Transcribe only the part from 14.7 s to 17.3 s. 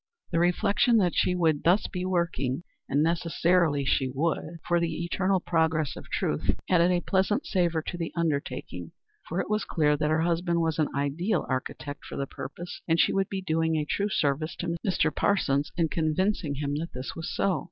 Mr. Parsons in convincing him that this